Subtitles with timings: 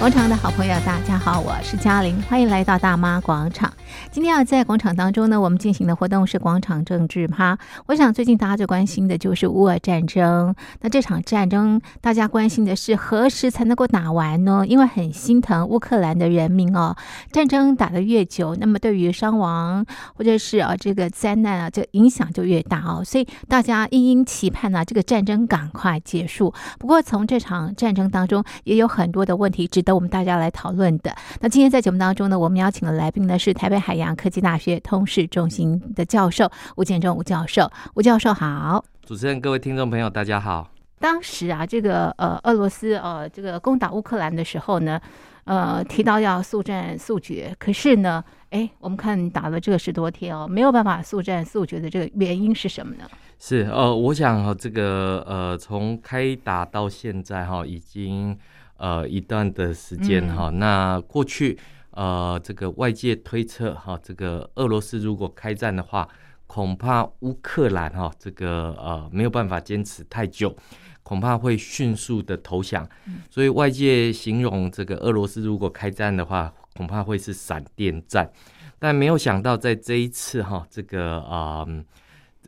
[0.00, 3.70] 广场的好朋友，大家好，我是嘉玲，欢迎来到大妈广场。
[4.12, 7.56] 今天要在广场当中呢，我们进行的活动是广场政治趴。
[7.86, 10.52] 我想最近大家最关心的就是乌俄战争。
[10.80, 14.64] 那这场战争，大家关心的是何时才能够打完呢？
[14.66, 16.96] 因为很心疼乌克兰的人民哦。
[17.30, 19.86] 战争打得越久，那么对于伤亡
[20.16, 23.04] 或者是啊这个灾难啊，这影响就越大哦。
[23.04, 26.52] 所以大家殷殷期盼呢，这个战争赶快结束。
[26.80, 29.94] 不过从这场战争当中，也有很多的问题值得。
[29.94, 31.14] 我们大家来讨论的。
[31.40, 37.70] 那今天在节目当中呢，我们邀请的来宾呢是台北海洋科技大学通识中心的教授吴建中吴教授。
[37.94, 40.72] 吴教授好，主持人、各位听众朋友，大家好。
[40.98, 45.00] 当时啊，这个呃，俄罗斯呃，这个攻打乌克兰的时候呢，
[45.44, 53.04] 呃，提到要速战速决，可是呢，哎，我们看打了这个十多天哦，没有办法速战速决的这个原因是什么呢？
[53.38, 58.36] 是呃，我想哈，这个呃，从开打到现在哈，已经。
[58.82, 61.58] 呃，一段的时间哈、嗯，那过去
[61.90, 66.08] 呃，这个外界推测哈，这个俄罗斯如果开战的话，
[66.46, 70.56] 恐怕乌克兰哈，这个呃没有办法坚持太久，
[71.02, 72.88] 恐怕会迅速的投降。
[73.30, 78.30] 所以外界形容这个俄罗斯如果开战的话，恐怕会是闪电战。
[78.78, 81.64] 但没有想到在这一次哈，这个啊。
[81.66, 81.84] 呃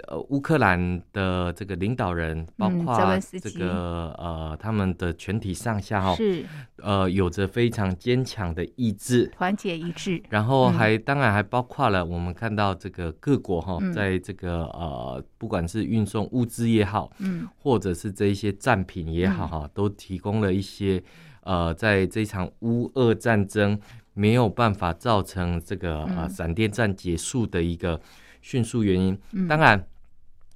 [0.08, 2.96] 呃，乌克兰的这个领导人，包括
[3.40, 6.44] 这个、嗯、呃，他们的全体上下哈，是。
[6.78, 10.20] 呃，有着非常坚强的意志，团结一致。
[10.30, 21.02] 然后还、嗯、当然还包括了我们看到这个各国哈，在这个呃，不管是运送物资也好，嗯，或者是这一些战品也好哈、嗯，都提供了一些
[21.42, 23.78] 呃，在这场乌俄战争
[24.14, 28.00] 没有办法造成这个呃闪电战结束的一个。
[28.44, 29.46] 迅速原因，嗯。
[29.46, 29.86] 当然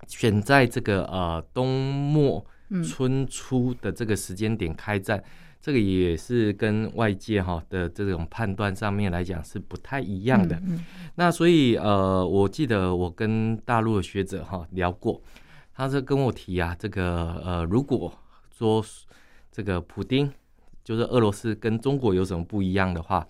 [0.06, 2.44] 选在这个呃冬末
[2.84, 5.22] 春初的这个时间点开战，
[5.60, 10.60] 这个也是跟外界哈的这种判断上面来讲是不太一样的。
[11.16, 15.20] 那所以呃，我记得我跟大陆的学者哈聊过，
[15.74, 18.12] 他是跟我提啊，这个呃，如果
[18.56, 18.84] 说
[19.50, 20.30] 这个普丁
[20.84, 23.26] 就是俄罗斯跟中国有什么不一样的话。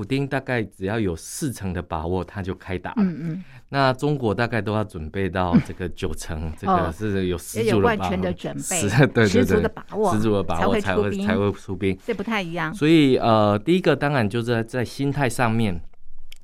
[0.00, 2.94] 普丁大概只要有四成的把握，他就开打。
[2.96, 3.44] 嗯嗯。
[3.68, 7.98] 那中国大概都要准备到这个九成，嗯、这个是有十足的把握。
[7.98, 8.80] 完全的准备。
[8.80, 9.28] 对对对。
[9.28, 10.14] 十足的把握。
[10.14, 11.94] 十足的把握才会才会出兵。
[12.02, 12.72] 这不太一样。
[12.72, 15.78] 所以呃，第一个当然就是在，在心态上面，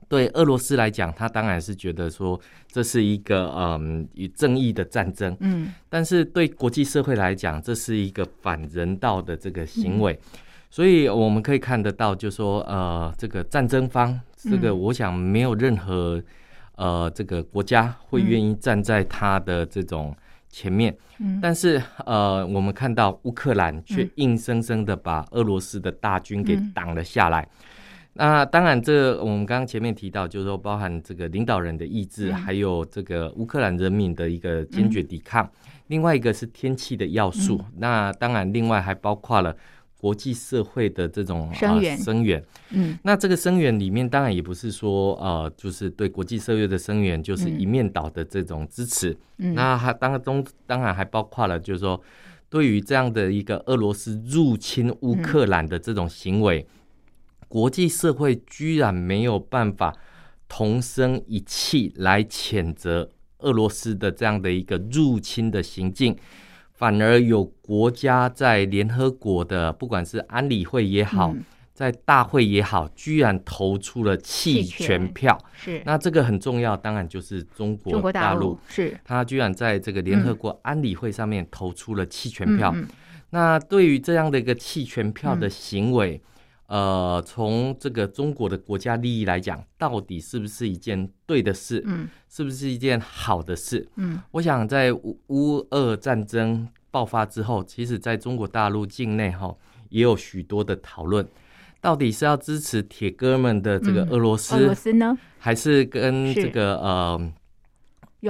[0.06, 2.38] 对俄罗斯来讲，他当然是觉得说
[2.70, 5.34] 这是一个嗯与正义的战争。
[5.40, 5.72] 嗯。
[5.88, 10.12] 但是对国际社会来讲，这是一个反人道的这个行为。
[10.12, 10.40] 嗯
[10.76, 16.22] 所以我们可以看得到，就是说，呃，这个战争方，这个我想没有任何，
[16.74, 20.14] 呃，这个国家会愿意站在他的这种
[20.50, 20.94] 前面。
[21.40, 27.48] 但是，呃，我们看到乌克兰却硬生生的把俄罗斯的大军给挡了下来。
[28.12, 35.50] 那当然，这我们刚刚前面提到，就是说，包含这个领导人的意志，还有这个乌克兰人民的一个坚决抵抗。
[35.86, 37.58] 另外一个是天气的要素。
[37.78, 39.56] 那当然，另外还包括了。
[39.98, 52.00] 国际社会的这种声援，声援，嗯，那这个声援里面当然也不是说呃，就是对国际社会的声援就是一面倒的这种支持，嗯，那还当中当然还包括了就是说，
[52.48, 56.66] 对于这样的一个俄罗斯入侵乌克兰的这种行为，
[57.48, 59.96] 国际社会居然没有办法
[60.46, 66.14] 同声一气来谴责俄罗斯的这样的一个入侵的行径。
[66.76, 71.42] 反而有国家在联合国的，不管是安理会也好，嗯、
[71.72, 75.38] 在大会也好，居然投出了弃权票。
[75.54, 78.58] 是，那这个很重要，当然就是中国大陆。
[78.68, 82.70] 是，他居然在这个联合国安理会上面投出了弃权票。
[82.76, 82.86] 嗯、
[83.30, 86.30] 那对于这样的一个弃权票的行为，嗯
[86.66, 91.80] 呃，从这个中国的国家利益来讲，到底是不是一件对的事？
[91.86, 93.88] 嗯，是不是一件好的事？
[93.94, 99.54] 嗯，我想在乌乌俄战争爆发之后，其实在中国大陆境内哈，
[99.90, 101.24] 也有许多的讨论，
[101.80, 107.32] 到底是要支持铁哥们的这个俄罗斯，嗯、俄罗斯呢，还是跟这个呃，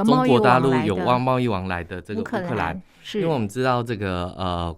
[0.04, 2.82] 中国大陆有往贸易往来的这个乌克兰？
[3.02, 4.76] 是，因为我们知道这个呃。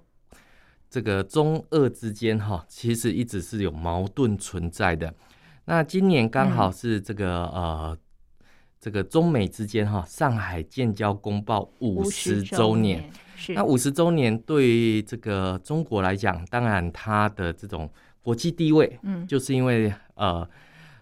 [0.91, 5.13] 这个中俄之间哈，其实一直是有矛盾存在的。
[5.67, 7.99] 那今年刚好是这个、嗯、呃，
[8.81, 13.11] 这个中美之间哈，上海建交公报五十周年。
[13.37, 13.53] 是。
[13.53, 17.91] 那五十周年对于这个中国来讲，当然它的这种
[18.23, 20.49] 国际地位，嗯，就是因为呃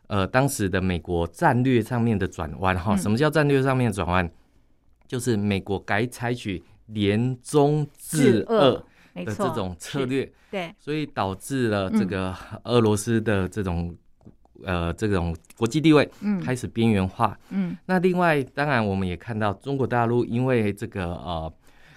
[0.09, 2.97] 呃，当时的美国战略上面的转弯哈。
[2.97, 4.29] 什么叫战略上面的转弯？
[5.07, 8.85] 就是美国改采取联中制俄。
[9.25, 12.35] 的这种策略，对，所以导致了这个
[12.65, 13.97] 俄罗斯的这种、
[14.65, 16.09] 嗯、呃这种国际地位
[16.45, 17.39] 开始边缘化。
[17.51, 21.53] 嗯，那另外当然我们也看到中国大陆因为这个呃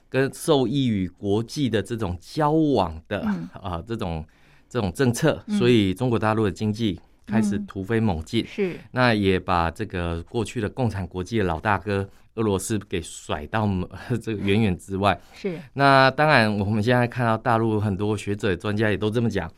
[0.08, 3.22] 跟受益于国际的这种交往的
[3.62, 4.26] 啊、这种
[4.68, 8.46] 这种政策，所以中国大陆的经济开始突飞猛进。
[8.46, 12.10] 是，那也把这个过去的共产国际的老大哥。
[12.40, 13.68] 俄罗斯给甩到
[14.22, 15.20] 这个远远之外。
[15.34, 15.60] 是。
[15.74, 19.52] 那当然，我们现在看到大陆很多学者、专家也都这么讲。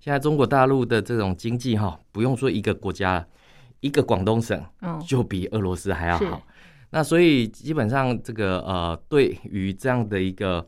[0.00, 3.26] 现在中国大陆的这种经济哈，不用说一个国家了，
[3.80, 4.60] 一个广东省
[5.06, 6.42] 就比俄罗斯还要好。
[6.90, 10.66] 那所以基本上这个呃，对于这样的一个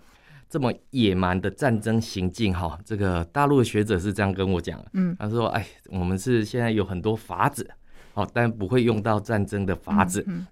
[0.48, 4.80] 这么野蛮的战争行径哈，这个大陆的学者是这样跟我讲。
[4.92, 5.16] 嗯。
[5.18, 7.68] 他说：“哎，我们是现在有很多法子，
[8.14, 10.46] 哦，但不会用到战争的法子。”嗯。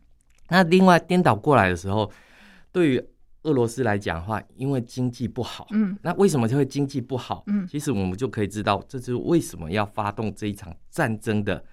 [0.53, 2.09] 那另外颠倒过来的时候，
[2.71, 3.03] 对于
[3.45, 7.43] 俄罗斯来讲的话，因为经济不好，嗯，那为什么就会经济不好？
[7.47, 11.65] 嗯，其实我们就可以知道，这就是为什么要发动这一场战争的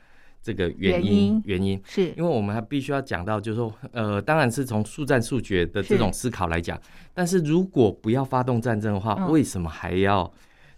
[0.41, 1.39] 这个原因。
[1.45, 6.79] 原因是因为我们还必须要讲到，就是说，呃，当然是从速战速决的这种思考来讲，
[7.13, 10.31] 但是如果不要发动战争的话，为什么还要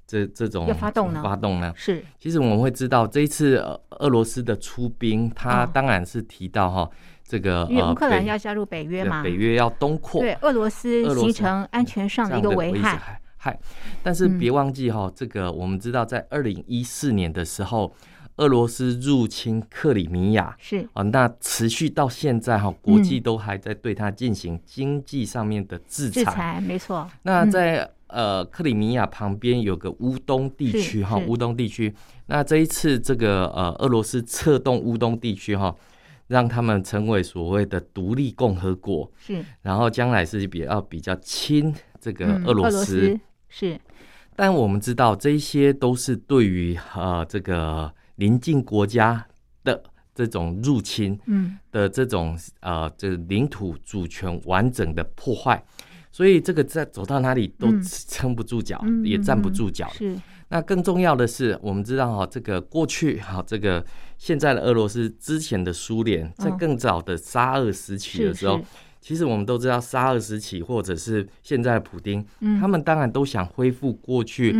[0.05, 1.23] 这这种要发动呢？
[1.23, 1.71] 发动呢？
[1.73, 3.55] 是，其实我们会知道，这一次
[3.91, 6.89] 俄罗斯的出兵，他当然是提到哈。
[7.31, 13.21] 这个因为乌克兰要加入北约嘛，北约要东扩，对俄罗斯形成安全上的一个危害。
[13.37, 13.57] 害，
[14.03, 17.89] 但是别忘记哈，这个我们知道，在二零一四年的时候，
[18.35, 26.21] 俄罗斯入侵克里米亚，是啊，那持续到现在哈，国际都还在对它进行经济上面的制裁。
[26.21, 27.09] 制裁没错。
[27.21, 31.95] 那在呃克里米亚旁边有个乌东地区哈，乌东地区。
[32.25, 35.73] 那这一次这个呃俄罗斯策动乌东地区哈。
[36.31, 43.19] 让他们成为所谓的独立共和国，是，然后将来是比较比较亲这个俄罗斯，
[43.49, 43.77] 是。
[44.33, 49.27] 但我们知道，这些都是对于呃这个邻近国家
[49.65, 49.83] 的
[50.15, 55.61] 这种入侵，嗯，的这种呃这个领土主权完整的破坏，
[56.13, 57.67] 所以这个在走到哪里都
[58.09, 59.89] 撑不住脚，也站不住脚。
[59.89, 60.17] 是。
[60.51, 63.83] 那更重要的是，我们知道哈，这个过去哈，这个
[64.17, 68.59] 现在的俄罗斯，之前的苏联，在更早的沙俄时期的时候，
[68.99, 72.25] 其实我们都知道，沙俄时期或者是现在的普丁，
[72.59, 74.53] 他们当然都想恢复过去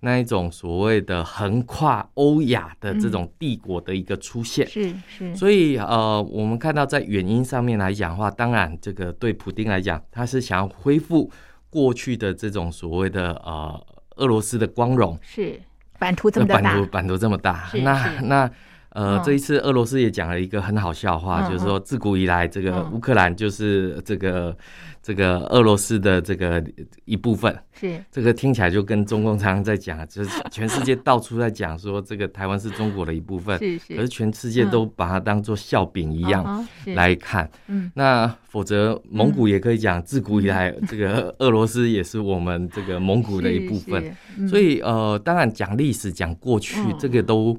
[0.00, 4.66] 那一种所谓的横跨欧亚的这种帝国的一个出现。
[4.66, 5.36] 是是。
[5.36, 11.30] 所以呃，我们看到在原因上面来讲的话，当然这个对普丁来讲，他是想要恢复
[11.70, 13.86] 过去的这种所谓的呃。
[14.16, 15.18] 俄罗斯的光荣。
[15.22, 15.58] 是
[15.98, 18.50] 版图这么大，版图版图这么大，那那。
[18.96, 24.56] 呃，这一次俄罗斯也讲了一个很好笑话，就是说自古以来，这个乌克兰就是这个
[25.02, 26.64] 这个俄罗斯的这个
[27.04, 27.54] 一部分。
[27.78, 33.58] 是这个听起来就跟中共常常在讲， 就是全世界到处在讲说这个台湾是中国的一部分。
[33.58, 33.94] 是是。
[33.94, 37.46] 可是全世界都把它当做笑柄一样来看。
[37.66, 37.92] 嗯。
[37.94, 44.16] 那否则蒙古也可以讲，自古以来这个俄罗斯也是我们这个蒙古的一部分。
[44.48, 47.54] 所以呃，当然讲历史讲过去，这个都。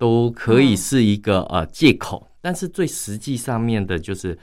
[0.00, 4.36] 都可以是一个呃借口，但是最实际上面的就是，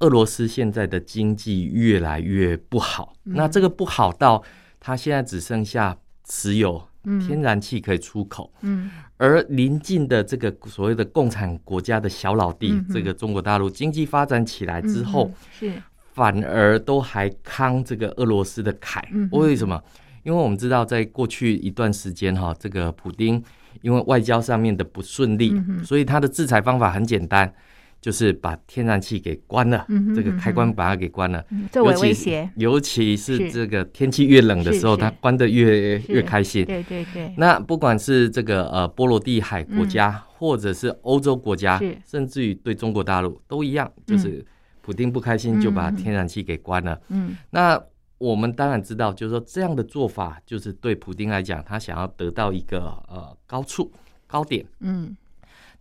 [0.00, 3.14] 俄罗斯现在的经济越来越不好。
[3.22, 4.42] 那这个不好到，
[4.78, 5.96] 它现在只剩下
[6.28, 6.86] 持有
[7.26, 15.72] 天然气可以出口，嗯，而邻近的这个所谓的共产国家的小老弟，这个中国大陆经济发展起来之后，是
[16.12, 19.02] 反而都还扛这个俄罗斯的凯。
[19.30, 19.82] 为什么？
[20.22, 23.42] 因为我们知道，在过去一段时间哈，这个普丁。
[23.82, 25.54] 因为外交上面的不顺利，
[25.84, 27.52] 所以他的制裁方法很简单，
[28.00, 31.44] 就是把天然气给关了，这个开关把它给关了。
[31.72, 36.64] 作为威胁，尤其是这个天气越冷的时候，它关的越越开心。
[36.64, 37.32] 对对对。
[37.36, 44.44] 那不管是这个呃波罗的海国家，或者是欧洲国家，甚至于对中国大陆都一样，就是
[44.82, 47.00] 普丁不开心就把天然气给关了。
[47.08, 47.80] 嗯，那。
[48.18, 53.92] 我们当然知道，就是说这样的做法，就是对普丁来讲，他想要得到一个呃高处
[54.26, 55.14] 高点，嗯，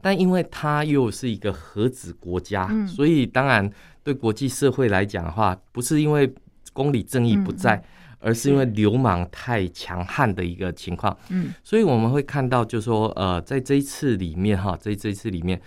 [0.02, 3.72] 但因为他又是一个核子国家，嗯，所以当然
[4.04, 6.30] 对国际社会来讲的话，不是因为
[6.74, 7.84] 公理正义不在，嗯，
[8.20, 15.62] 而是因为流氓太强悍的一个情况，嗯，所以我们会看到，就是说呃，在这一次里面哈，在这一次里面，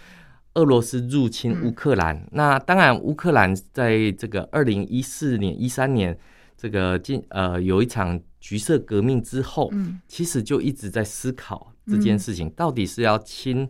[0.53, 6.15] 俄罗斯入侵乌克兰，嗯，那当然乌克兰在这个二零一四年、一三年。
[6.61, 13.69] 这个进呃有一场橘色革命之后，嗯，其实就一直在思考这件事情，到底是要亲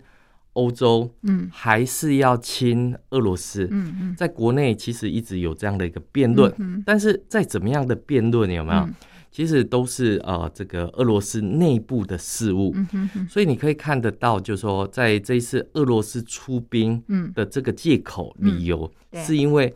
[0.54, 3.68] 欧洲，嗯，还是要亲俄罗斯？
[3.70, 8.88] 嗯嗯，在国内其实一直有这样的一个辩论，但是在怎么样的辩论有没有？
[9.30, 12.72] 其实都是呃这个俄罗斯内部的事物。
[12.74, 13.28] 嗯哼哼。
[13.28, 17.00] 所以你可以看得到，就是说在这一次俄罗斯出兵
[17.34, 19.72] 的这个借口理由，是因为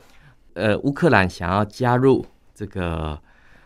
[0.54, 3.18] 呃乌克兰想要加入这个。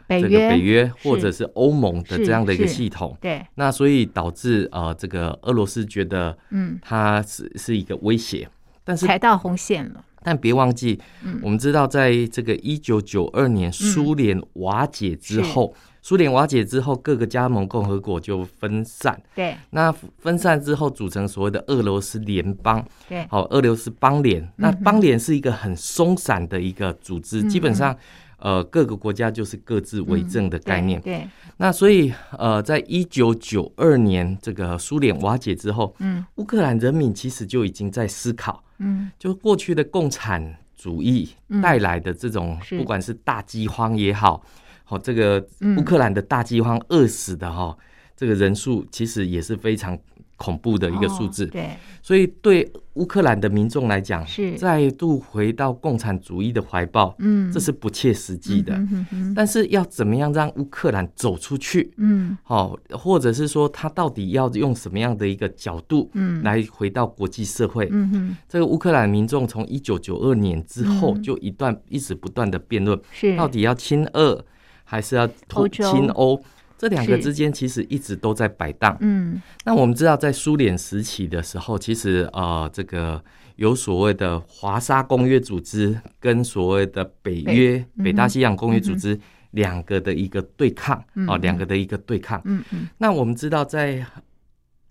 [0.08, 8.48] 北约这个北约或者是欧盟的这样的一个系统，对，那所以导致呃，这个俄罗斯觉得，嗯，它是是一个威胁，
[8.84, 10.04] 但是踩到红线了。
[10.22, 27.98] 但别忘记，嗯，我们知道，在这个一九九二年苏联瓦解之后，苏联瓦解之后，各个加盟共和国就分散，对，那分散之后组成所谓的俄罗斯联邦，对，好，俄罗斯邦联，那邦联是一个很松散的一个组织，基本上。
[28.46, 31.00] 呃，各个国家就是各自为政的概念。
[31.00, 41.28] 嗯、对，对，那所以呃，在一九九二年这个苏联瓦解之后，嗯，乌克兰人民其实就已经在思考，嗯，就过去的共产主义
[41.60, 44.40] 带来的这种，不管是大饥荒也好，
[44.84, 45.44] 好、哦、这个
[45.76, 47.78] 乌克兰的大饥荒饿死的哈、哦，
[48.14, 49.98] 这个人数其实也是非常。
[50.36, 51.70] 恐怖的一个数字，哦，对，
[52.02, 54.52] 所以对乌克兰的民众来讲，是。
[54.52, 58.74] 再度回到共产主义的怀抱，嗯，这是不切实际的。
[58.74, 61.90] 嗯哼哼，但是要怎么样让乌克兰走出去？
[61.96, 67.88] 嗯，好，或者是说他到底要用什么样的一个角度，嗯，来回到国际社会？
[67.90, 73.34] 嗯哼，这个乌克兰民众从一九九二年之后就一段一直不断的辩论，是。
[73.36, 74.44] 到底要亲俄
[74.84, 75.26] 还是要
[75.72, 76.38] 亲欧？
[76.78, 78.96] 这两个之间其实一直都在摆荡。
[79.00, 83.22] 嗯，那我们知道，在苏联时期的时候，其实呃，这个
[83.56, 89.18] 有所谓的华沙公约组织跟所谓的北约、北大西洋公约组织
[89.52, 92.40] 两个的一个对抗啊，两个的一个对抗。
[92.44, 92.86] 嗯嗯。
[92.98, 94.04] 那我们知道，在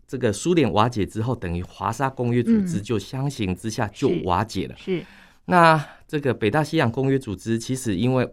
[0.08, 4.76] 这个苏联瓦解之后，等于华沙公约组织就相形之下就瓦解了。
[4.78, 5.04] 是。
[5.46, 8.28] 那这个北大西洋公约组织其实因为。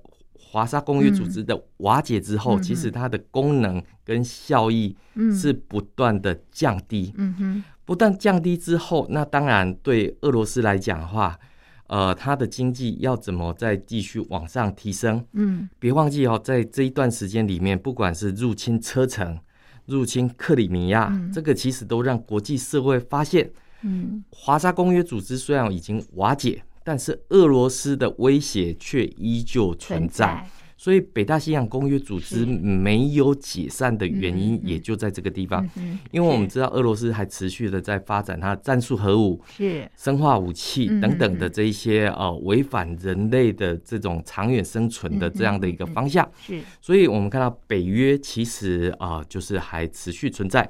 [0.53, 4.95] 华沙公约组织的瓦解之后，嗯、其实它的功能跟效益
[5.41, 7.11] 是不断的降低。
[7.17, 11.39] 嗯哼，不断降低之后，那当然对俄罗斯来讲的话，
[11.87, 15.25] 呃，它的经济要怎么再继续往上提升？
[15.33, 19.41] 嗯，别忘记哦，在这一段时间里面，不管是入侵车臣、
[19.87, 26.63] 入侵克里米亚，嗯、这个其实都让国际社会发现，嗯，华沙公约组织虽然已经瓦解。
[26.85, 30.47] 但是俄罗斯的威胁却依旧存在，
[30.77, 35.65] 所以北大西洋公约组织没有解散的原因也就在这个地方。
[36.11, 39.89] 因为我们知道俄罗斯还持续的在发展它的战术核武、是。
[39.97, 46.29] 生化武器等等的这一些呃违反人类的这种长远生存的这样的一个方向。
[46.41, 50.69] 是，所以我们看到北约其实啊就是还持续存在。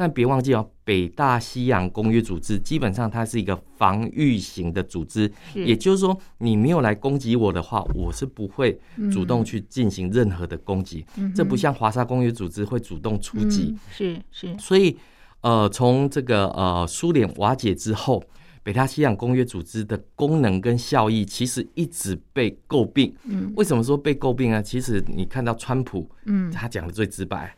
[0.00, 8.80] 但别忘记哦，北大西洋公约组织基本上它是一个防御型的组织，也就是说，你没有来攻击我的话，我是不会
[9.12, 11.04] 主动去进行任何的攻击。
[11.36, 13.76] 这不像华沙公约组织会主动出击。
[13.92, 14.56] 是是。
[14.58, 14.96] 所以，
[15.42, 18.24] 呃，从这个呃苏联瓦解之后，
[18.62, 23.14] 北大西洋公约组织的功能跟效益其实一直被诟病。
[23.24, 23.52] 嗯。
[23.54, 24.62] 为什么说被诟病呢？
[24.62, 27.54] 其实你看到川普，嗯，他讲的最直白。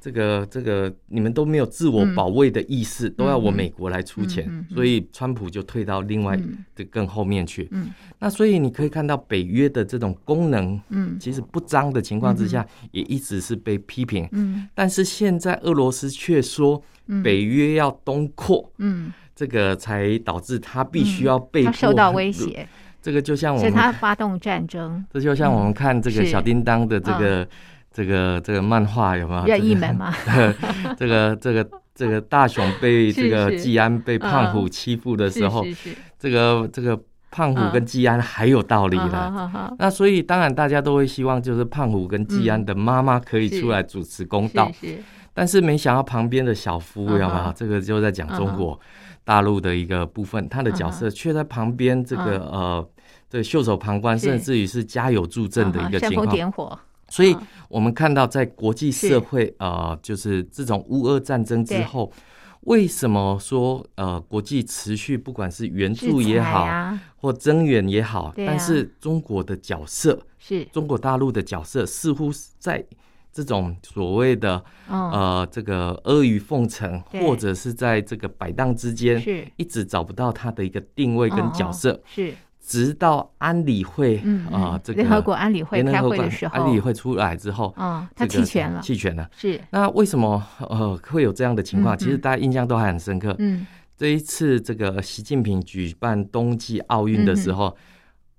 [0.00, 6.38] 这个这个，你们都没有自我保卫的意识，嗯、都要我美国来出钱，嗯、所以川普就退到另外
[6.74, 7.68] 的更后面去。
[7.70, 14.26] 嗯、那所以你可以看到北约的这种功能，嗯，其实不彰的情况之下，也一直是被批评。
[14.32, 16.82] 嗯，但是现在俄罗斯却说
[17.22, 22.66] 北约要东扩，嗯，这个才导致他必须要被受到威胁。
[23.02, 27.46] 这个就像我们，他发动战争，这就像我们看这个小叮当的这个。
[27.92, 30.14] 这个这个漫画有没有任意门吗？
[30.96, 35.64] 这个 这个这个大雄被这个季安被胖虎欺负的时候，
[36.18, 36.98] 这个这个
[37.30, 39.72] 胖虎跟季安还有道理了。
[39.78, 44.70] 那所以当然大家都会希望，就是胖虎跟季安的妈妈可以出来主持公道。
[45.32, 47.52] 但是没想到旁边的小夫有没有？
[47.54, 48.78] 这个就在讲中国
[49.24, 52.88] 大陆的一个部分，他的角色却在旁边这个呃，
[53.28, 56.26] 这个袖手旁观，甚至于是加油助阵的一个情况。
[57.10, 57.36] 所以，
[57.68, 62.10] 我们看到在国际社会，呃，就是这种乌俄战争之后，
[62.62, 66.68] 为什么说呃，国际持续不管是援助也好，
[67.16, 70.64] 或增援也好，但是中国的角色，是。
[70.66, 72.84] 中国大陆的角色，似乎在
[73.32, 79.46] 这种所谓的呃，这个阿谀奉承，或者是在这个摆荡之间，是。
[79.56, 82.34] 一直找不到它的一个定位跟角色，是。
[82.70, 84.22] 直到安理会
[84.52, 89.28] 啊，这个联合国安理会开会的时候，安理会出来之后，啊，他弃权了，弃权了。
[89.36, 89.60] 是。
[89.70, 91.98] 那为什么呃会有这样的情况？
[91.98, 93.34] 其实大家印象都还很深刻。
[93.40, 93.66] 嗯。
[93.98, 97.76] 这一次这个习近平举办冬季奥运的时候，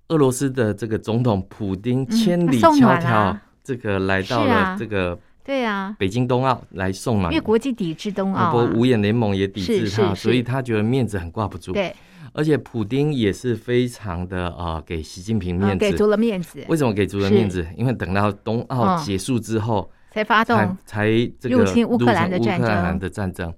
[0.08, 11.74] 俄罗斯的这个总统普丁千里迢迢这个来到了这个对啊北京冬奥来送嘛，因为国际抵制冬奥、啊，不过五眼联盟也抵制他，所以他觉得面子很挂不住。
[11.74, 11.94] 对，
[12.34, 16.64] 而且普丁也是非常的啊、呃，给习近平面子，给足了面子。
[16.68, 17.66] 为什么给足了面子？
[17.78, 19.90] 因为等到冬奥结束之后。
[19.92, 23.54] 嗯才发动，才才这个入侵乌克兰的战争，乌克兰的战争，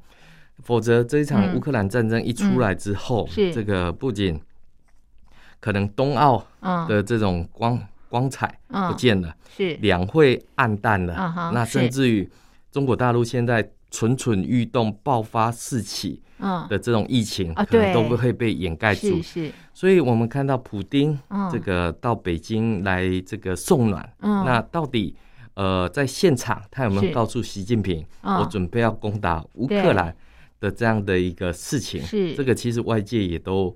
[0.61, 4.39] 否则这一场乌克兰战争一出来之后，这个不仅
[5.59, 6.45] 可能冬奥
[6.87, 9.73] 的这种光、嗯、光彩不见了，是。
[9.81, 12.29] 两会暗淡了，嗯、那甚至于
[12.71, 16.21] 中国大陆现在蠢蠢欲动、爆发四起
[16.69, 19.21] 的这种疫情，可能都不会被掩盖住。
[19.21, 21.17] 是，所以我们看到普丁
[21.51, 25.15] 这个到北京来这个送暖，嗯、那到底？
[25.55, 30.11] 呃，在现场，他有没有告诉习近平，哦、我准备要攻打乌克兰
[30.59, 32.01] 的这样的一个事情？
[32.01, 32.33] 是。
[32.33, 33.75] 这个，其实外界也都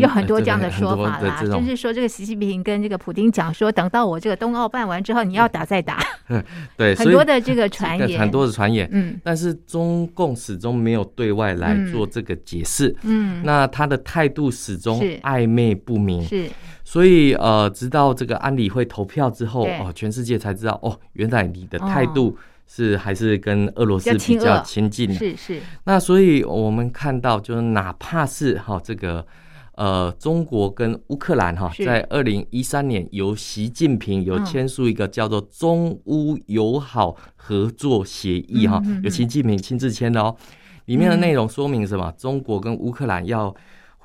[0.00, 5.98] 有很多这样的说法啦，呃、就是说这个习近平跟这个普丁讲说，等到我这个冬奥办完之后，你要打再打。
[6.76, 8.88] 对， 很多的这个传言，很多的传言。
[8.92, 12.94] 嗯，但是中共始终没有对外来做这个解释。
[13.02, 16.22] 嗯，那他的态度始终暧昧不明。
[16.24, 16.48] 是。
[16.84, 25.14] 所以呃，直到这个安理会投票之后哦，全世界才知道哦，原来你的态度是还是跟俄罗斯比较亲近的。
[25.14, 25.60] 是是。
[25.84, 29.24] 那所以我们看到，就是哪怕是哈这个
[29.76, 40.36] 呃中国跟乌克兰哈，在二零一三年由习近平有签署一个叫做中乌友好合作协议哈，由习近平亲自签的哦。
[40.86, 42.12] 里面的内容说明什么？
[42.18, 43.54] 中国跟乌克兰要。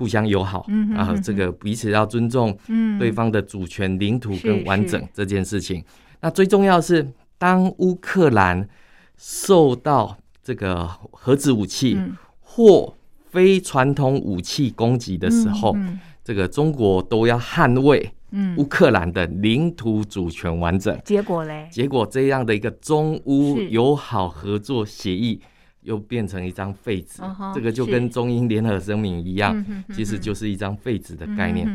[0.00, 0.64] 互相友好，
[0.96, 2.56] 啊，这个彼此要尊重
[3.00, 5.84] 对方的主权、领土跟完整这件事情。
[6.20, 8.68] 那最重要的是，当乌克兰
[9.16, 11.98] 受到这个核子武器
[12.38, 12.94] 或
[13.30, 18.12] 非传统武器攻击的时候，嗯、这个中国都要捍卫
[18.56, 20.98] 乌克兰的领土主权完整。
[21.04, 21.68] 结果嘞？
[21.70, 25.40] 结果这样的一个中乌友好合作协议。
[25.88, 29.56] 又变成一张废纸，uh 这个就跟中英联合声明一样，
[29.88, 31.66] 是其实就是一张废纸的概念。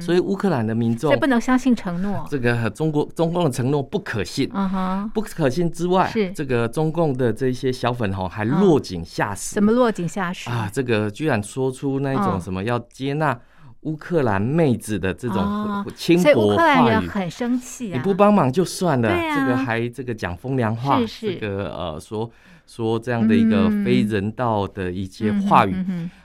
[0.00, 2.24] 所以乌克兰的民众，不能相信承诺。
[2.30, 9.54] 这个中国中共的承诺不可信，uh 不可信之外，是这个中共的这些小粉红还落井下石。
[9.54, 10.70] 什么落井下石啊？
[10.72, 13.36] 这个居然说出那种什么要接纳
[13.82, 17.90] 乌克兰妹子的这种轻薄话语，很生气。
[17.92, 22.30] 你不帮忙就算了，这个还这个讲风凉话，这个呃说。
[22.66, 25.74] 说这样的一个非人道的一些话语、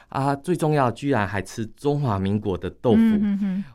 [0.09, 2.99] 啊，最重要居然还吃中华民国的豆腐。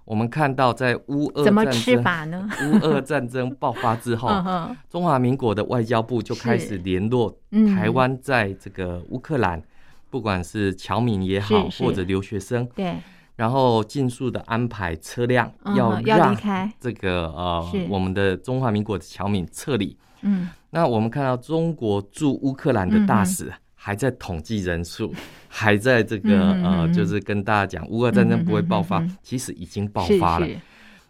[0.05, 2.49] 我们看到在乌俄怎么吃法呢？
[2.63, 4.31] 乌俄战争爆发之后，
[4.89, 7.37] 中华民国的外交部就开始联络
[7.75, 9.61] 台湾在这个乌克兰，
[10.09, 12.99] 不管是侨民也好，或者留学生，对，
[13.41, 16.37] 然后尽速的安排车辆要让
[16.79, 19.97] 这个呃我们的中华民国的侨民撤离。
[20.21, 20.51] 嗯。
[20.69, 25.17] 那我们看到中国驻乌克兰的大使还在统计人数，嗯、
[25.49, 30.47] 还在这个、嗯、呃，就是跟大家讲乌俄战争不会爆发，嗯、其实已经爆发了。
[30.47, 30.61] 是是，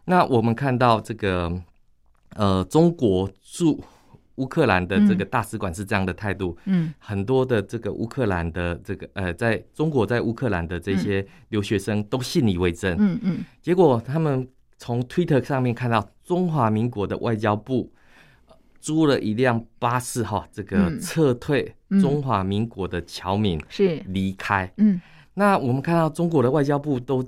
[0.04, 1.52] 那我们看到这个
[2.36, 3.82] 呃，中国驻
[4.40, 14.48] 乌克兰的这个大使馆是这样的态度，嗯，很多的这个乌克兰的这个呃，在中国在乌克兰的这些留学生都信以为真，嗯嗯，结果他们
[14.78, 17.92] 从 Twitter 上面看到中华民国的外交部。
[18.82, 24.02] 租了一辆巴士，哈，这个撤退中华民国的侨民是。
[24.06, 24.64] 离开。
[24.78, 25.00] 嗯，嗯。
[25.34, 27.22] 那我们看到中国的外交部都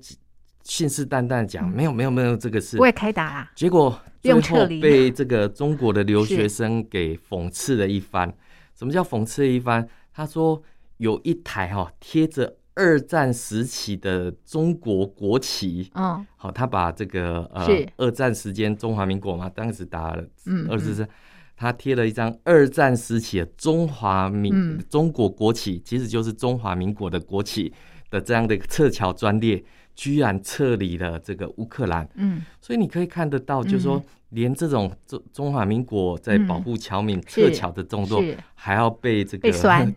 [0.64, 3.50] 信誓旦旦讲，没有没有没有这个事，我也开打啊。
[3.54, 8.32] 结果最后被这个中国的留学生给讽刺了一番。
[8.74, 9.86] 什么叫讽刺了一番？
[10.12, 10.62] 他说
[10.96, 15.90] 有一台哈贴着二战时期的中国国旗。
[15.94, 20.24] 嗯，好，他把这个呃二战时间中华民国嘛，当时打了
[20.68, 21.08] 二次战。
[21.54, 27.72] 他贴了一张二战时期的中华民、嗯、中国国旗，其实就是中华民国的国旗
[28.10, 29.62] 的这样的一个撤侨专列，
[29.94, 32.08] 居然撤离了这个乌克兰。
[32.14, 38.22] 嗯，所以你可以看得到，就是说，连这种中中华民国在保护侨民撤侨的动作，
[38.54, 39.50] 还要被这个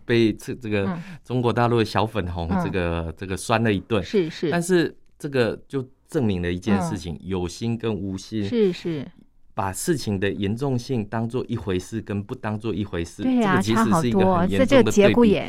[0.05, 4.03] 被 这这个中国大陆的小粉红这个这个酸了一顿。
[4.03, 8.43] 是是，但是这个就证明了一件事情：有心跟无心。
[8.43, 9.05] 是是。
[9.53, 15.39] 把事情的严重性当做一回事，跟不当做一回事，对啊，这个其实是一个很严重的对比。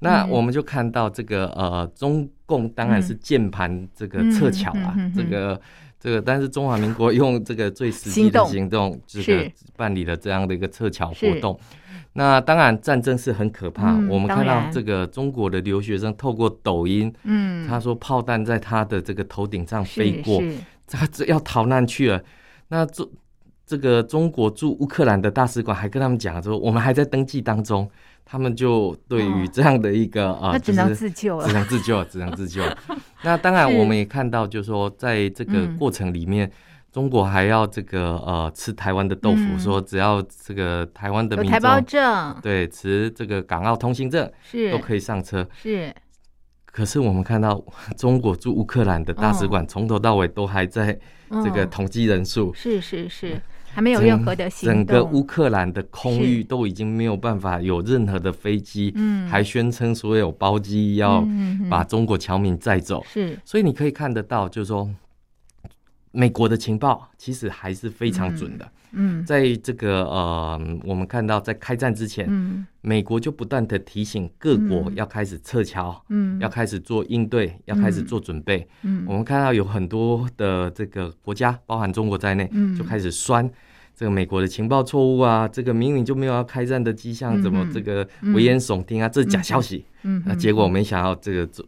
[0.00, 5.60] 那我们就看到这个呃，中共当然是键盘这个撤侨啊，这个
[5.98, 11.58] 这个，但是中华民国用这个最实际的行动，这个办理了这样的一个撤侨活动。
[12.12, 20.42] 那当然战争是很可怕，我们看到这个中国的留学生透过抖音，嗯，他说炮弹在他的这个头顶上飞过，
[20.86, 22.22] 他要逃难去了。
[22.68, 23.08] 那这
[23.66, 27.90] 这个中国驻乌克兰的大使馆还跟他们讲说，我们还在登记当中。
[28.24, 32.62] 他们就对于这样的一个啊，那只能自救了，只能自救，只能自救。
[33.22, 36.50] 那当然，我们也看到，就是说，在这个过程里面，
[36.90, 45.46] 中国还要这个呃吃台湾的豆腐，说只要这个台湾的民众台胞证，对，持这个港澳通行证是都可以上车。
[45.54, 45.94] 是。
[46.66, 47.64] 可是我们看到
[47.96, 50.98] 中国驻乌克兰的大使馆从头到尾都还在
[51.30, 52.52] 这个统计人数。
[52.52, 53.40] 是是是。
[53.74, 61.26] 还没有任何的行动，整个乌克兰的空域都已经没有办法有任何的飞机，嗯，还宣称所有包机要
[61.68, 64.88] 把中国侨民载走，是，所以你可以看得到，就是说，
[66.12, 83.50] 美国的情报其实还是非常准的，嗯，在这个呃，我们看到在开战之前，嗯，美国就不断的提醒各国要开始撤侨，嗯，要开始做应对，要开始做准备，嗯，我们看到有很多的这个国家，包含中国在内，嗯，就开始酸。
[83.96, 88.04] 这个美国的情报错误啊，这个明明就没有要开战的迹象，怎么这个
[88.34, 89.08] 危言耸听啊？
[89.08, 89.84] 这是假消息。
[90.02, 91.64] 嗯，那结果没想到这个这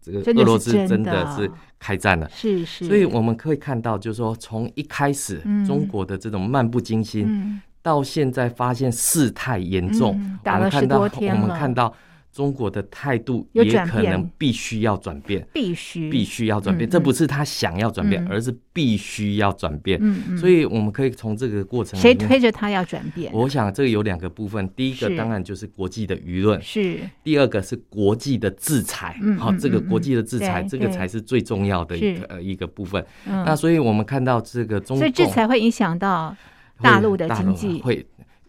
[0.00, 2.28] 这个俄罗斯真的是开战了。
[2.30, 2.84] 是是。
[2.86, 11.34] 所以我们可以看到，就是说从一开始中国的这种漫不经心，到现在发现事态严重，打了十多天。
[11.40, 11.94] 我们看到。
[12.36, 16.88] 中国的态度也可能必须要转变，必须必须要转变。
[16.88, 19.98] 这不是他想要转变，而是必须要转变。
[20.02, 23.32] 嗯所以我们可以从这个过程，谁推着他要转变？
[23.32, 29.18] 我想这个有两个部分，第一个当然就是国际的舆论，是；第二个是国际的制裁。
[29.38, 33.02] 好，这个国际的制裁，这个才是最重要的一个一个部分。
[33.24, 36.36] 那所以我们看到这个中，所以制裁会影响到
[36.82, 38.04] 大陆的经济，会。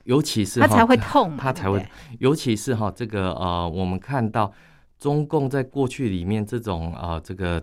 [0.08, 1.86] 尤其是他才会痛，他才会，
[2.20, 4.52] 尤其是哈这个呃，我们看到
[4.98, 7.62] 中共在过去里面这种呃这个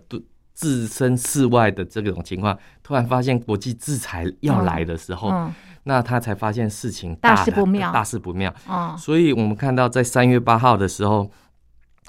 [0.54, 5.32] 置身事外的这种情况，突然发现国际制裁要来的时候，
[5.84, 8.54] 那他才发现事情大事不妙，大事不妙。
[8.98, 11.30] 所以我们看到在三月八号的时候，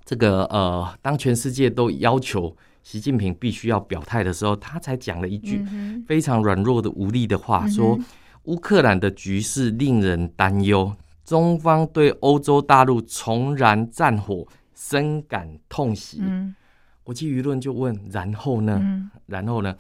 [0.04, 5.66] 这个呃，当全世界都要求习近平必须要表态的时候，他才讲了一句
[6.06, 7.98] 非常软弱的无力的话，说。
[8.46, 16.20] 乌克兰的局势令人担忧，中方对欧洲大陆重燃战火深感痛惜。
[16.22, 16.56] 嗯、
[17.04, 18.80] 国际舆论就问：然后呢？
[18.82, 19.76] 嗯、然后呢？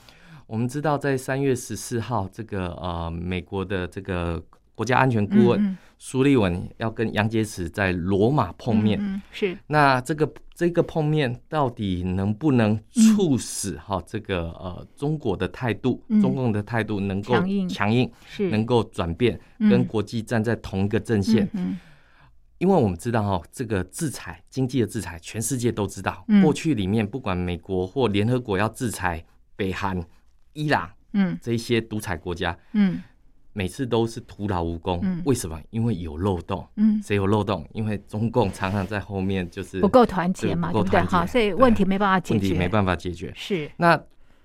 [0.47, 4.39] 我们知道，在三月十四号，这个呃，美国的这个
[4.75, 9.21] 国家安全顾问苏立文要跟杨洁篪在罗马碰面。
[9.31, 10.31] 是那这个。
[10.57, 17.33] 这个碰面到底能不能促使哈这个呃中国的态度，中共的态度能够
[17.67, 21.45] 强硬，是能够转变，跟国际站在同一个阵线？
[22.57, 26.25] 因为我们知道哈，这个制裁经济的制裁，全世界都知道。
[26.41, 29.21] 过去里面不管美国或联合国要制裁
[29.57, 30.01] 北韩、
[30.53, 33.03] 伊朗，嗯，这些独裁国家，嗯。
[33.57, 35.57] 每次都是徒劳无功，为什么？
[35.69, 36.67] 因为有漏洞。
[36.75, 37.65] 嗯，谁有漏洞？
[37.71, 40.99] 因为中共常常在后面就是不够团结嘛，对不对？
[41.03, 43.31] 哈，所以问题没办法解决，问题没办法解决。
[43.33, 43.71] 是。
[43.77, 43.97] 那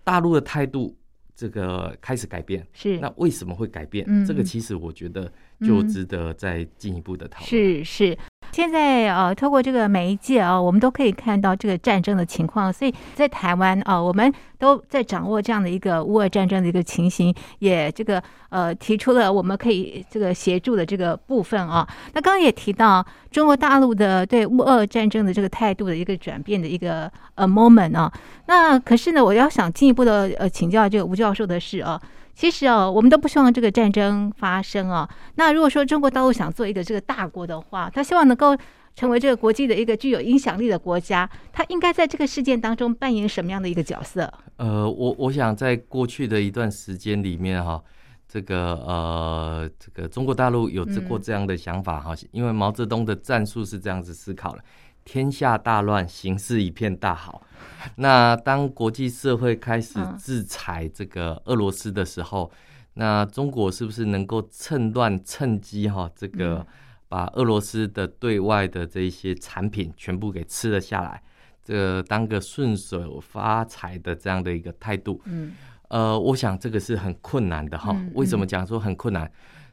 [0.04, 0.96] 大陆的态度
[1.34, 3.00] 这个开始改变，是。
[3.00, 4.24] 那为什么会改变？
[4.24, 5.30] 这个其实我觉得
[5.64, 7.48] 就值得再进一步的讨论。
[7.48, 8.18] 是是。
[8.52, 12.72] 现在呃，透过这个媒介啊，我们都可以看到这个战争的情况。
[12.72, 21.86] 所以在台湾啊，我们都在掌握这样的一个乌俄战争的一个情形，也这个呃提出了我们可以这个协助的这个部分啊。
[22.12, 28.12] 那刚刚也提到中国大陆的对乌俄战争的这个态度的一个转变的一个呃 moment 啊。
[28.46, 32.00] 那可是呢，我要想进一步的呃请教这个吴教授的是啊。
[32.34, 35.08] 其实哦，我们都不希望这个战争发生哦。
[35.34, 38.56] 那如果说中国大陆想做一个这个大国的话，他希望能够
[38.96, 44.32] 成为这个国际的一个具有影响力的国家，他应该在这个事件当中扮演什么样的一个角色？
[44.56, 47.82] 呃，我我想在过去的一段时间里面哈，
[48.28, 54.64] 这个呃，这个中国大陆有过这样的想法哈，因为毛泽东的战术是这样子思考的。
[55.10, 57.42] 天下大乱，形势一片大好。
[57.96, 62.48] 那当国际社会开始制裁这个俄罗斯的时候，
[62.94, 66.64] 那中国是不是能够趁乱趁机哈，这个
[67.08, 71.20] 把俄罗斯的对外的这一些产品全部给吃了下来？
[71.64, 75.52] 这个当个顺手发财的这样的一个态度，嗯，
[75.88, 78.00] 呃，我想这个是很困难的哈。
[78.14, 79.28] 为什么讲说很困难？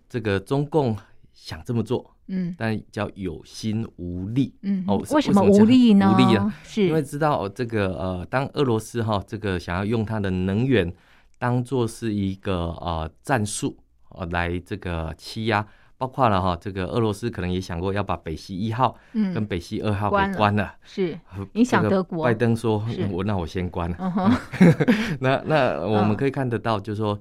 [0.10, 0.98] 这个中共
[1.32, 2.17] 想这么做。
[2.28, 4.54] 嗯，但叫有心无力。
[4.62, 6.14] 嗯，哦，为什么无力呢？
[6.14, 10.94] 无力啊，是因为知道这个呃，当俄罗斯哈这个想要用它的能源
[11.38, 13.78] 当做是一个呃战术
[14.10, 15.66] 呃来这个欺压，
[15.98, 21.18] 包括了哈这个俄罗斯可能也想过要把北溪一号跟北溪二号给关了，是
[21.54, 22.26] 影响德国。
[22.26, 24.40] 拜登说，我那我先关了。
[25.22, 27.20] 那那 我们可以看得到，就是说。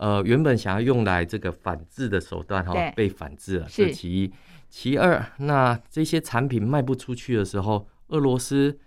[0.00, 4.32] 呃，原本想要用来这个反制的手段哈，被反制了，这其一。
[4.68, 8.78] 其二，那这些产品卖不出去的时候，俄罗斯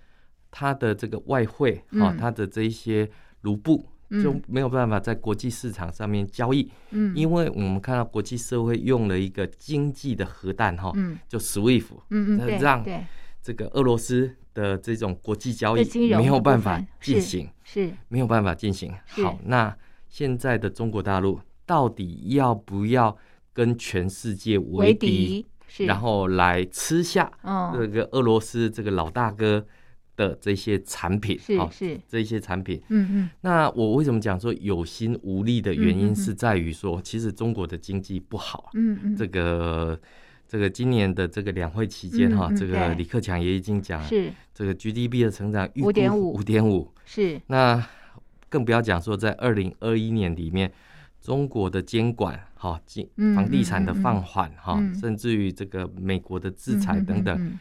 [0.52, 3.10] 它的这个外汇哈，它的这一些
[3.42, 3.86] 卢布
[4.24, 6.70] 就没有办法在国际市场上面交易。
[6.92, 10.94] 嗯，因为我们看到国际社会用了一个经济的核弹哈，
[11.28, 12.86] 就 SWIFT，嗯嗯，让
[13.42, 15.84] 这个俄罗斯的这种国际交易
[16.16, 18.94] 没有办法进行，是没有办法进行。
[19.08, 19.76] 好，那
[20.10, 23.18] 现在的中国大陆到底要不要
[23.52, 25.48] 跟全世界为敌？
[25.80, 27.32] 然后来吃下
[27.74, 29.66] 这个俄罗斯这个老大哥
[30.16, 32.00] 的这些产品，是是。
[32.08, 33.30] 这些产品，嗯嗯。
[33.42, 39.16] 那我为什么讲说有心无力的原因是在于说，其实中国的经济不好，嗯嗯。
[39.16, 40.00] 这个
[40.48, 44.32] 这个今年的这个两会期间哈，这个李克强也已经讲，是。
[44.54, 47.42] 这个 GDP 的成长预估五点五，五点五，是。
[47.48, 47.84] 那
[48.50, 50.72] 更不要讲说在二零二一年里面。
[51.22, 57.60] 中国的监管，哈，经房地产的放缓，哈、嗯，甚至于这个美国的制裁等等，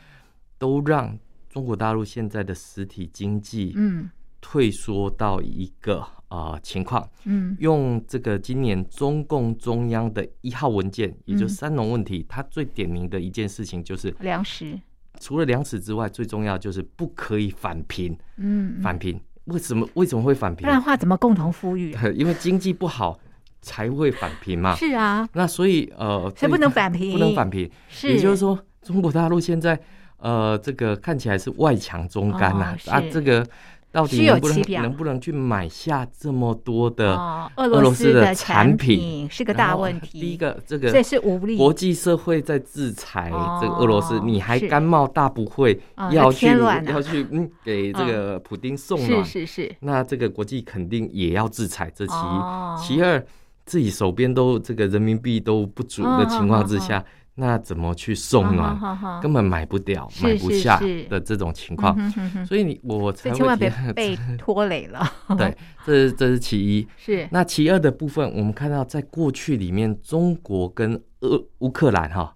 [0.56, 1.16] 都让
[1.50, 4.08] 中国大陆现在的实体经济，嗯，
[4.40, 14.80] 退缩到一个啊、呃、情况，嗯，用这个今年中共中央的一号文件，也就是三农问题，它最点名的一件事情就是粮食，
[15.20, 20.64] 除了粮食之外，最重要就是不可以返贫，嗯，返贫，为什么为什么会返贫？
[20.64, 21.94] 不然的话怎么共同富裕？
[22.16, 23.20] 因为经济不好。
[23.62, 24.74] 才会返贫嘛？
[24.74, 27.70] 是啊，那所以呃，才不能返贫，不能返贫。
[27.88, 29.78] 是，也就是说，中国大陆现在
[30.18, 33.46] 呃，这个看起来是外强中干呐，啊，这个
[33.92, 37.16] 到底能不能能不能去买下这么多的
[37.56, 40.20] 俄罗斯的产品，是个大问题。
[40.20, 45.78] 第一个，这个这是无力，国际社会在制裁这个俄罗斯，你还甘冒大不讳
[46.12, 46.46] 要去
[46.86, 49.24] 要去嗯给这个普丁送暖？
[49.24, 49.76] 是是是。
[49.80, 53.22] 那这个国际肯定也要制裁，这其一，其二。
[53.70, 57.04] 自己手边都这个人民币都不足的情况之下，
[57.36, 58.76] 那怎么去送暖？
[59.22, 60.76] 根本买不掉，买不下
[61.08, 61.96] 的这种情况。
[62.44, 65.08] 所以你我才会千万别被拖累了。
[65.38, 65.56] 对，
[65.86, 66.88] 这是这是其一。
[66.96, 72.34] 是那其二的部分，我们看到在过去里面，中国跟俄乌克兰哈，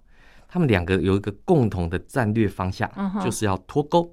[0.55, 2.89] 他们两个有一个共同的战略方向，
[3.21, 4.09] 就是要脱钩。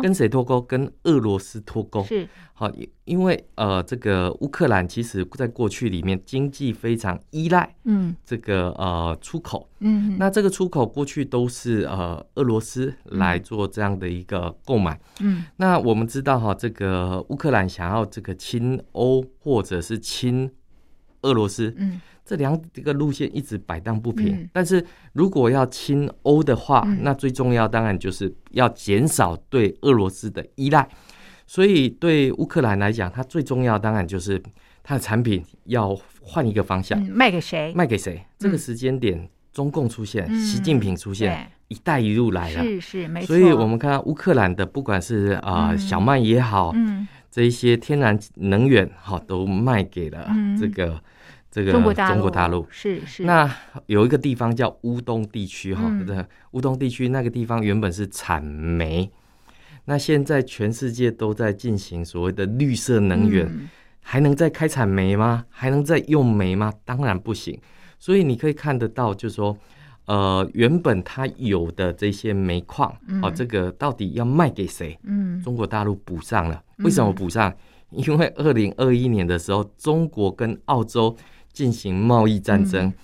[0.00, 0.58] 跟谁脱钩？
[0.58, 2.02] 跟俄罗斯脱钩。
[2.04, 2.70] 是好，
[3.04, 20.50] 因为呃，这个乌克兰其实在过去里面经济非常依赖，嗯，这个呃出口，嗯，那这个出口过去都是呃俄罗斯来做这样的一个购买，嗯，那我们知道哈，这个乌克兰想要这个亲欧或者是亲
[21.20, 22.00] 俄罗斯，嗯。
[22.24, 30.88] 这两个路线一直摆荡不平，嗯、但是如果要亲欧的话，嗯、那最重要当然就是要减少对俄罗斯的依赖。
[31.46, 34.40] 所以对乌克兰来讲，它最重要当然就是
[34.84, 37.72] 它的产品要换一个方向，嗯、卖给谁？
[37.74, 38.16] 卖给谁？
[38.16, 43.26] 嗯、这个时间点，中共出现，嗯、习近平出现，一带一路来了，是是没错。
[43.26, 51.02] 所以我们看到乌克兰的，不管是啊、呃、小麦也好，嗯，这一些天然能源哈都卖给了这个。
[51.52, 51.92] 嗯这个中国
[52.30, 56.24] 大陆是是，那有一个地方叫乌东地区哈，对？
[56.52, 59.10] 乌东地区那个地方原本是产煤，
[59.84, 63.68] 那现在全世界都在进行所谓的绿色能源，
[64.00, 65.44] 还能再开采煤吗？
[65.50, 66.72] 还能再用煤吗？
[66.86, 67.60] 当然不行。
[67.98, 69.54] 所以你可以看得到，就是说，
[70.06, 74.98] 呃，原本它有的这些煤矿，哦，这个到底要卖给谁？
[75.02, 76.62] 嗯，中国大陆补上了。
[76.78, 77.54] 为什么补上？
[77.90, 81.14] 因为二零二一年的时候，中国跟澳洲。
[81.52, 82.94] 进行贸易战争，嗯、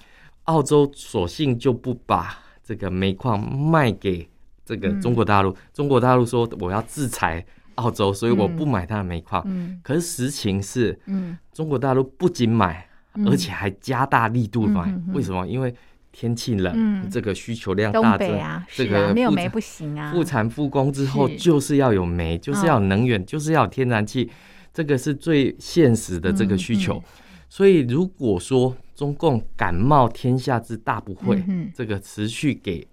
[0.45, 4.29] 澳洲索性就不把这个煤矿卖给
[4.65, 5.51] 这个中国大陆。
[5.51, 7.45] 嗯、中国大陆说我要制裁
[7.77, 9.43] 澳洲，所以我不买它的煤矿。
[9.47, 14.83] 嗯、可是实情是，嗯、中国大陆不仅买，嗯、而且还加大力度买。
[14.87, 15.47] 嗯、为什么？
[15.47, 15.75] 因为
[16.11, 20.11] 天气冷，嗯、这个需求量大增，啊、这个没有煤不行啊。
[20.13, 24.29] 复产复工之后，就是要有煤，是就是要有能源，哦、就是要有天然气，
[24.73, 26.95] 这个是最现实的这个需求。
[26.95, 27.03] 嗯嗯
[27.51, 31.43] 所以，如果说中共敢冒天下之大不讳，
[31.75, 32.87] 这个持续给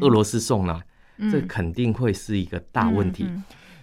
[0.00, 0.82] 俄罗斯送暖，
[1.18, 3.26] 嗯、这肯定会是一个大问题。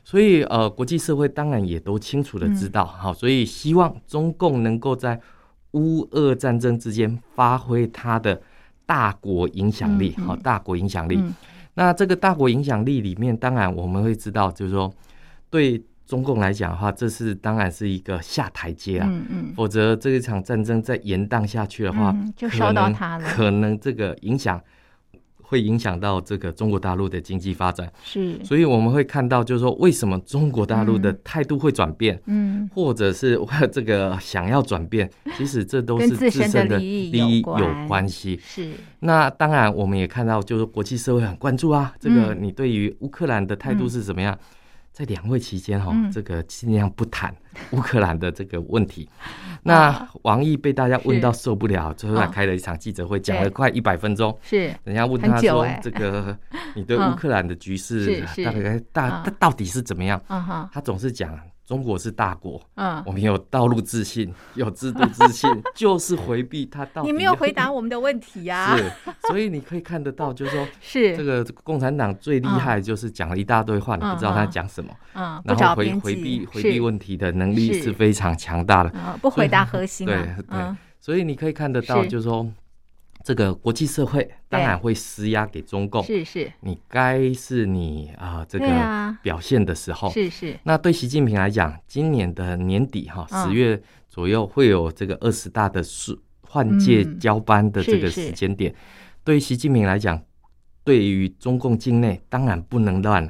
[0.04, 5.20] 所以，呃，国际社会当然也都清楚的知道，好、嗯，所以希望中共能够在
[5.74, 8.42] 乌俄战争之间发挥它的
[8.86, 11.18] 大国影响力，好、大国影响力。
[11.18, 11.34] 嗯、
[11.76, 14.92] 那这个大国影响力里面，当然我们会知道，就是说
[15.50, 15.84] 对。
[16.06, 24.62] 中共来讲的话，这是当然是一个下台阶啊，嗯嗯，否则这一场战争再延宕下去的话，就烧到它了，可能这个影响
[25.42, 27.92] 会影响到这个中国大陆的经济发展。
[28.04, 33.40] 是，所以我们会看到，就是说为什么中国大陆的态度会转变，嗯，或者是
[33.72, 38.08] 这个想要转变，其实这都是自身的利益有关。
[38.08, 38.40] 系。
[38.44, 44.38] 是，那当然我们也看到，就是国际社会很关注啊，这个你对于乌克兰的态度是怎么样？
[44.96, 47.36] 在两会期间哈，这个尽量不谈
[47.72, 49.10] 乌克兰的这个问题。
[49.62, 54.36] 那王毅被大家问到受不了，最后还开了一场记者会，讲了快一百分钟。
[54.42, 56.38] 是，人家问他说：“这个
[56.74, 60.22] 你对 乌克兰的局势大概大到底是怎么样？”
[60.72, 61.38] 他总是讲。
[61.66, 67.08] 中国是大国，嗯，我们有道路自信， 有制度自信， 就是回避他到底。
[67.08, 68.78] 你没有回答我们的问题呀、啊？
[68.78, 68.92] 是，
[69.28, 71.18] 所以你可以看得到，就是说，是。
[71.18, 77.92] 这个共产党最厉害，就是讲了一大堆话，嗯、你不知道他讲什么，嗯，然后回回避回避问题的能力是。
[77.96, 82.46] 非常强大的，嗯，不回答核心、啊，对对，所以你可以看得到，就是说。
[83.26, 90.56] 这个国际社会当然会施压给中共，是是，你该是你啊这个表现的时候，是是。
[90.62, 95.82] 那对习近平来讲，今年的年底哈十月左右会有这个二十大的
[96.48, 98.72] 换换届交班的这个时间点，
[99.24, 100.22] 对习近平来讲，
[100.84, 103.28] 对于中共境内当然不能乱。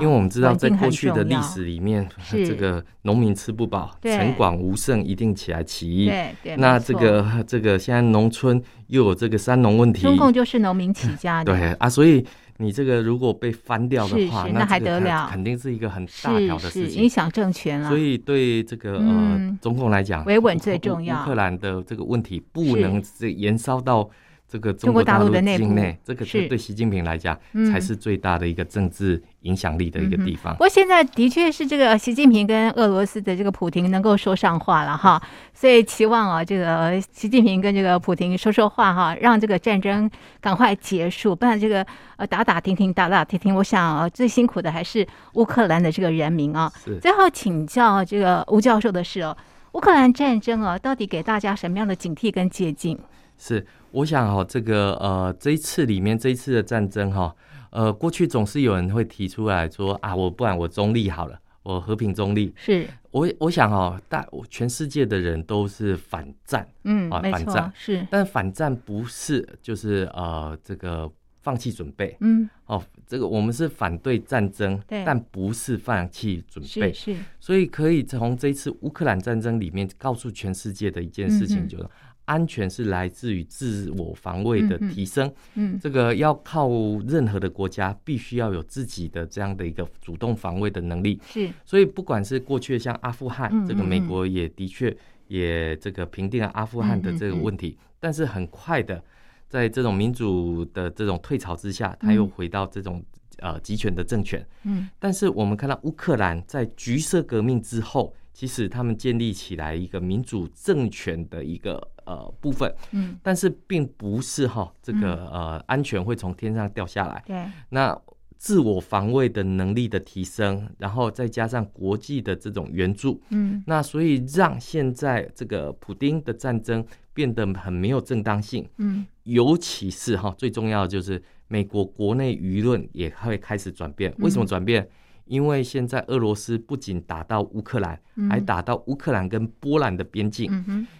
[0.00, 6.06] 因为我们知道，在过去的历史里面，这个农民吃不饱，城管无胜，一定起来起义。
[6.06, 11.52] 对对，那这个这个现在农村又有这个三农问题，中共就是农民起家的。
[11.54, 12.24] 对啊，所以
[12.56, 15.28] 你这个如果被翻掉的话，那还得了？
[15.30, 17.88] 肯定是一个很大条的事情，影响政权了。
[17.88, 21.22] 所以对这个呃中共来讲，维稳最重要。
[21.22, 24.08] 乌克兰的这个问题不能这延烧到。
[24.54, 27.36] 这个中国大陆的境内，这个是对习近平来讲
[27.72, 30.52] 才是最大的一个政治影响力的一个地方。
[30.52, 35.20] 不过现在的确是这个习近平跟俄罗斯的这个普京能够说上话了哈，
[35.52, 40.08] 所以期望啊，这个习近平跟这个普京说说话哈，让这个战争
[40.40, 41.84] 赶快结束，不然这个
[42.16, 46.72] 呃打打停停打打停停，我想最辛苦的还是乌克兰的这个人民啊。
[47.02, 49.36] 最后请教这个吴教授的是哦，
[49.72, 52.96] 乌克兰战争啊，到底给大家什么样的警惕跟借鉴？
[53.38, 53.66] 是。
[53.92, 57.32] 我想哈，这个呃，这一次里面这一次的战争哈，
[57.70, 62.52] 呃，过去总是有人会提出来说啊，我不然我中立好了，我和平中立。
[62.56, 67.72] 是，我我想哈，大全世界的人都是反战，嗯啊，反战。
[67.72, 71.08] 是，但反战不是就是呃这个
[71.40, 81.88] 放弃准备，嗯，哦，这个我们是反对战争，对，但不是放弃准备，是，所以可以从这一次乌克兰战争里面告诉全世界的一件事情就是。
[82.26, 86.68] 安全是来自于自我防卫的提升，嗯，这个要靠
[87.06, 91.50] 任何的国家必须要有自己的这样的一个主动防卫的能力，是。
[91.64, 94.96] 所以不管是过去像阿富汗，这个美国也的确
[95.28, 99.02] 也这个平定了阿富汗的这个问题，但是很快的，
[99.48, 103.04] 在这种民主的这种退潮之下，他又回到这种
[103.40, 104.88] 呃集权的政权，嗯。
[104.98, 111.88] 但是我们看到乌克兰在橘色革命之后，其实他们建立起来一个民主政权的一个。
[112.06, 117.24] 呃，部分，嗯，但是并不是哈，这个呃，安全会从天上掉下来。
[117.26, 117.98] 对，那
[118.36, 134.14] 自我防卫的能力的提升，然后再加上国际的这种援助，嗯，那所以让现在这个普丁的战争变得很没有正当性，嗯，尤其是哈，最重要的就是美国国内舆论也会开始转变。
[134.18, 134.86] 为什么转变？
[135.26, 140.50] 因为现在俄罗斯不仅打到乌克兰，还打到乌克兰跟波兰的边境，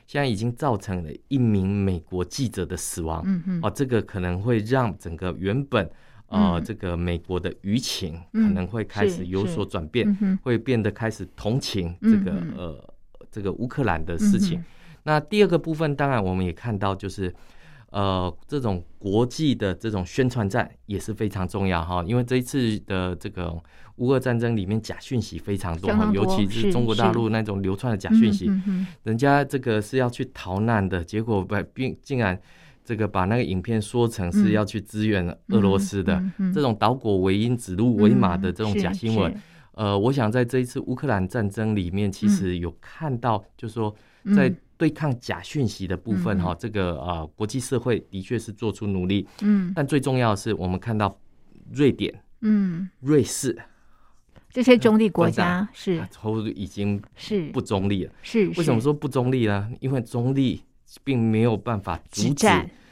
[0.07, 3.25] 现在已经造成了一名美国记者的死亡。
[3.63, 5.91] 哦，这个可能会让整个原本
[6.29, 12.95] 呃这个美国的舆情可能会开始有所转变，会变得开始同情这个呃
[13.31, 14.63] 这个乌克兰的事情。
[15.03, 17.35] 那第二个部分，当然我们也看到就是。
[17.91, 23.57] 呃，这种国际的这种宣传战也是非常重要哈，因为这一次的这个
[23.97, 28.51] 乌俄战争里面假讯息非常多，多尤其是中国大陆那种流窜的假讯息，
[29.03, 32.39] 人家这个是要去逃难的，结果把并竟然
[32.85, 39.35] 这个把那个影片说成是要去支援俄罗斯的，这种倒果为因、指鹿为马的这种假新闻，
[39.73, 43.95] 呃，我想在这一次乌克兰战争里面，其实有看到，就是说
[44.37, 44.55] 在。
[44.77, 51.17] 对抗假讯息的部分，哈、嗯，这个呃，国际社会的确是做出努力，嗯，但最重要的是，我们看到
[51.73, 53.57] 瑞典，嗯，瑞士
[54.55, 57.51] 这些中立国家、呃、是，都已经是。
[57.51, 59.69] 不中立了，是，为什么说不中立呢？
[59.81, 60.63] 因为中立
[61.03, 62.47] 并没有办法阻止。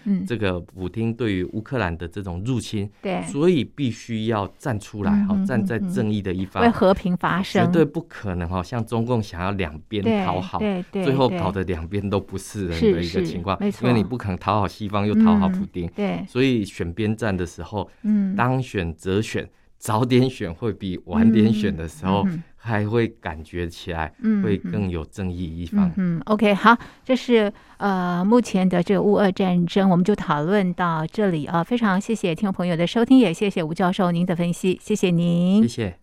[0.04, 19.48] 嗯，这个普丁对于乌克兰的这种入侵，对，所以必须要站出来，哈，站在正义的一方，为和平发声，绝对不可能哈，像中共想要两边讨好，对对，最后搞得两边都不是人的一个情况，没错，因为你不可能讨好西方又讨好普丁，对，所以选边站的时候，嗯，当选择选，
[19.82, 22.24] 早点选会比晚点选的时候。
[22.64, 25.88] 还会感觉起来，会更有正义一方。
[25.96, 31.64] 嗯，嗯，OK，好，这是呃目前的这个乌俄战争，我们就讨论到这里啊。
[31.64, 36.01] 非常谢谢听众朋友的收听，也谢谢吴教授您的分析，谢谢您，谢谢。